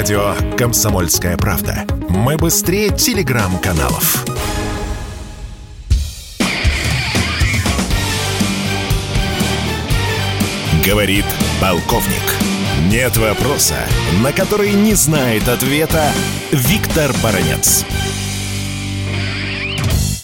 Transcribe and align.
Радио 0.00 0.32
«Комсомольская 0.56 1.36
правда». 1.36 1.84
Мы 2.08 2.38
быстрее 2.38 2.88
телеграм-каналов. 2.88 4.24
Говорит 10.86 11.26
полковник. 11.60 12.14
Нет 12.90 13.14
вопроса, 13.18 13.76
на 14.24 14.32
который 14.32 14.72
не 14.72 14.94
знает 14.94 15.46
ответа 15.48 16.10
Виктор 16.50 17.10
Баранец. 17.22 17.84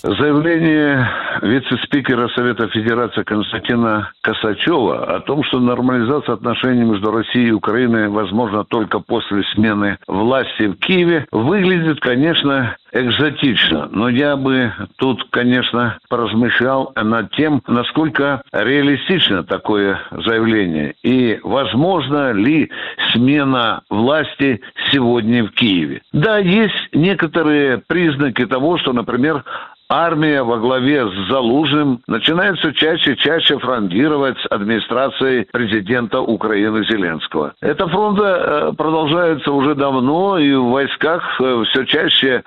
Заявление 0.03 1.07
вице-спикера 1.43 2.29
Совета 2.29 2.69
Федерации 2.69 3.23
Константина 3.23 4.11
Косачева 4.23 5.17
о 5.17 5.21
том, 5.21 5.43
что 5.45 5.61
нормализация 5.61 6.35
отношений 6.35 6.85
между 6.85 7.11
Россией 7.11 7.49
и 7.49 7.53
Украиной 7.53 8.09
возможна 8.09 8.65
только 8.65 9.01
после 9.01 9.43
смены 9.55 9.99
власти 10.07 10.69
в 10.69 10.75
Киеве, 10.77 11.27
выглядит, 11.31 12.01
конечно, 12.01 12.77
экзотично. 12.93 13.89
Но 13.91 14.09
я 14.09 14.37
бы 14.37 14.73
тут, 14.97 15.25
конечно, 15.31 15.99
поразмышлял 16.09 16.93
над 16.97 17.31
тем, 17.33 17.63
насколько 17.67 18.43
реалистично 18.53 19.45
такое 19.45 20.01
заявление 20.11 20.95
и 21.03 21.39
возможно 21.43 22.33
ли 22.33 22.71
смена 23.13 23.83
власти 23.91 24.61
сегодня 24.91 25.45
в 25.45 25.51
Киеве. 25.51 26.03
Да, 26.13 26.39
есть 26.39 26.89
некоторые 26.93 27.79
признаки 27.79 28.47
того, 28.47 28.79
что, 28.79 28.93
например, 28.93 29.45
армия 29.89 30.43
во 30.43 30.59
главе 30.59 31.07
с 31.09 31.29
Залужным 31.31 32.01
начинает 32.07 32.59
все 32.59 32.73
чаще 32.73 33.13
и 33.13 33.17
чаще 33.17 33.59
фрондировать 33.59 34.37
с 34.39 34.47
администрацией 34.51 35.47
президента 35.53 36.21
Украины 36.21 36.85
Зеленского. 36.85 37.55
Эта 37.61 37.87
фронта 37.87 38.25
э, 38.25 38.73
продолжается 38.77 39.53
уже 39.53 39.75
давно, 39.75 40.39
и 40.39 40.55
в 40.55 40.71
войсках 40.71 41.41
э, 41.41 41.65
все 41.69 41.85
чаще 41.85 42.43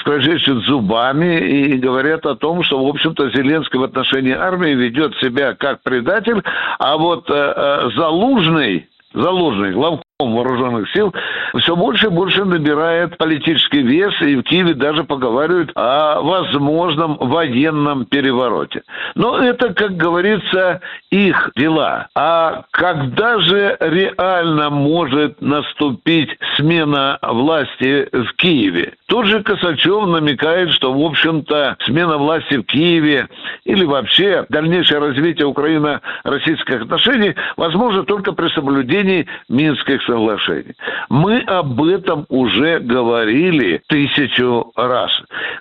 скрежещут 0.00 0.64
зубами 0.64 1.38
и 1.38 1.76
говорят 1.78 2.26
о 2.26 2.34
том, 2.34 2.62
что, 2.62 2.84
в 2.84 2.88
общем-то, 2.88 3.30
Зеленский 3.30 3.78
в 3.78 3.84
отношении 3.84 4.32
армии 4.32 4.74
ведет 4.74 5.14
себя 5.16 5.54
как 5.54 5.82
предатель, 5.82 6.42
а 6.78 6.96
вот 6.96 7.30
э, 7.30 7.90
Залужный 7.96 8.88
Залужный, 9.14 9.70
главком 9.70 10.03
вооруженных 10.20 10.88
сил, 10.92 11.12
все 11.58 11.74
больше 11.74 12.06
и 12.06 12.10
больше 12.10 12.44
набирает 12.44 13.18
политический 13.18 13.82
вес, 13.82 14.14
и 14.22 14.36
в 14.36 14.44
Киеве 14.44 14.74
даже 14.74 15.02
поговаривают 15.02 15.72
о 15.74 16.20
возможном 16.20 17.16
военном 17.16 18.04
перевороте. 18.04 18.82
Но 19.16 19.38
это, 19.38 19.74
как 19.74 19.96
говорится, 19.96 20.80
их 21.10 21.50
дела. 21.56 22.06
А 22.14 22.62
когда 22.70 23.40
же 23.40 23.76
реально 23.80 24.70
может 24.70 25.40
наступить 25.40 26.30
смена 26.56 27.18
власти 27.20 28.08
в 28.12 28.34
Киеве? 28.36 28.94
Тут 29.06 29.26
же 29.26 29.42
Косачев 29.42 30.06
намекает, 30.06 30.70
что, 30.70 30.92
в 30.92 31.04
общем-то, 31.04 31.76
смена 31.86 32.18
власти 32.18 32.58
в 32.58 32.62
Киеве 32.62 33.28
или 33.64 33.84
вообще 33.84 34.46
дальнейшее 34.48 35.00
развитие 35.00 35.46
Украино-российских 35.46 36.82
отношений 36.82 37.34
возможно 37.56 38.04
только 38.04 38.32
при 38.32 38.48
соблюдении 38.50 39.26
Минских 39.48 40.03
соглашений. 40.06 40.74
Мы 41.08 41.40
об 41.40 41.82
этом 41.82 42.26
уже 42.28 42.78
говорили 42.80 43.82
тысячу 43.88 44.72
раз. 44.76 45.10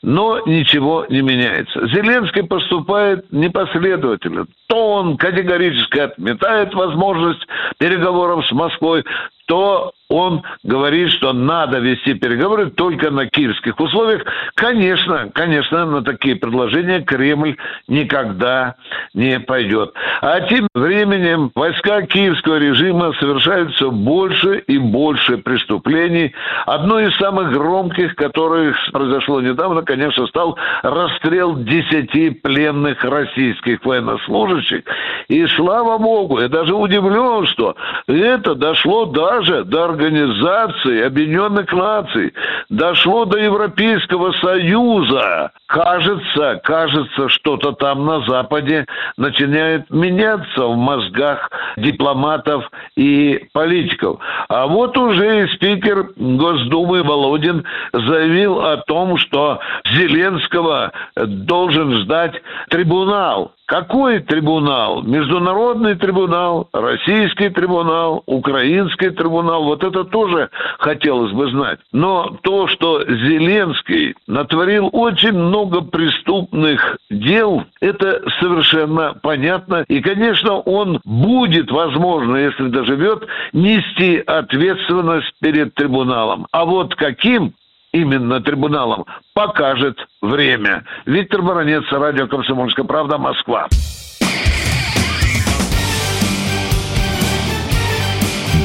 Но 0.02 0.40
ничего 0.46 1.06
не 1.10 1.22
меняется. 1.22 1.88
Зеленский 1.88 2.44
поступает 2.44 3.32
непоследовательно. 3.32 4.46
То 4.68 4.94
он 4.94 5.18
категорически 5.18 6.00
отметает 6.00 6.74
возможность 6.74 7.46
переговоров 7.78 8.46
с 8.48 8.52
Москвой, 8.52 9.04
то 9.46 9.94
он 10.10 10.44
говорит, 10.64 11.10
что 11.12 11.34
надо 11.34 11.80
вести 11.80 12.14
переговоры 12.14 12.70
только 12.70 13.10
на 13.10 13.26
киевских 13.26 13.80
условиях. 13.80 14.24
Конечно, 14.54 15.32
конечно, 15.34 15.86
на 15.86 16.04
такие 16.04 16.36
предложения 16.36 17.02
Кремль 17.02 17.58
никогда 17.88 18.76
не 19.16 19.40
пойдет. 19.40 19.94
А 20.22 20.42
тем 20.42 20.68
временем 20.76 21.52
войска 21.56 22.04
киевского 22.04 22.58
режима 22.58 23.14
совершают 23.20 23.74
все 23.74 23.90
больше 23.90 24.60
и 24.60 24.78
больше 24.78 25.38
преступлений. 25.38 26.34
Одно 26.68 27.00
из 27.00 27.16
самых 27.18 27.52
громких, 27.52 28.16
которых 28.16 28.78
произошло 28.92 29.42
недавно, 29.42 29.82
конечно, 29.82 30.28
стал 30.28 30.58
расстрел 30.84 31.56
десяти 31.56 32.30
пленных 32.30 33.04
российских 33.04 33.84
военнослужащих. 33.84 34.84
И 35.28 35.48
слава 35.56 35.98
богу, 35.98 36.40
я 36.40 36.50
даже 36.50 36.76
удивлен, 36.76 37.48
что 37.48 37.76
это 38.06 38.54
дошло 38.54 39.06
даже 39.34 39.64
до 39.66 39.86
Организации 39.86 41.02
Объединенных 41.02 41.72
Наций, 41.74 42.34
дошло 42.70 43.26
до 43.26 43.38
Европейского 43.38 44.32
Союза. 44.34 45.52
Кажется, 45.68 46.62
кажется, 46.64 47.30
что-то 47.30 47.72
там 47.72 48.06
на 48.06 48.22
Западе 48.28 48.86
начинает 49.18 49.90
меняться 49.90 50.66
в 50.66 50.76
мозгах 50.76 51.50
дипломатов 51.78 52.70
и 52.96 53.48
политиков. 53.54 54.20
А 54.50 54.68
вот 54.68 54.98
уже 54.98 55.44
и 55.44 55.48
спикер 55.56 56.10
Госдумы 56.16 57.04
Володин 57.04 57.64
заявил 57.92 58.62
о 58.62 58.78
том, 58.78 59.18
что 59.18 59.60
Зеленского 59.86 60.92
должен 61.16 62.04
ждать 62.04 62.42
трибунал 62.70 63.54
какой 63.74 64.20
трибунал? 64.20 65.02
Международный 65.02 65.96
трибунал, 65.96 66.68
российский 66.74 67.50
трибунал, 67.50 68.22
украинский 68.26 69.10
трибунал. 69.10 69.64
Вот 69.64 69.84
это 69.84 70.04
тоже 70.04 70.50
хотелось 70.78 71.32
бы 71.32 71.50
знать. 71.50 71.80
Но 71.92 72.38
то, 72.44 72.53
что 72.68 73.04
Зеленский 73.04 74.16
натворил 74.28 74.90
очень 74.92 75.34
много 75.34 75.82
преступных 75.82 76.98
дел, 77.10 77.66
это 77.82 78.22
совершенно 78.40 79.14
понятно. 79.22 79.86
И, 79.88 80.02
конечно, 80.02 80.60
он 80.60 81.00
будет, 81.04 81.72
возможно, 81.72 82.38
если 82.38 82.68
доживет, 82.68 83.26
нести 83.54 84.18
ответственность 84.18 85.34
перед 85.40 85.74
трибуналом. 85.74 86.48
А 86.52 86.66
вот 86.66 86.96
каким, 86.96 87.54
именно 87.92 88.42
трибуналом, 88.42 89.06
покажет 89.34 89.98
время. 90.22 90.84
Виктор 91.06 91.42
Баранец, 91.42 91.84
радио 91.92 92.28
«Комсомольская 92.28 92.86
правда», 92.86 93.18
Москва. 93.18 93.68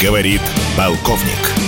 Говорит 0.01 0.43
полковник. 0.77 1.68